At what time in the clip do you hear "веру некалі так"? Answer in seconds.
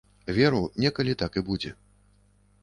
0.37-1.39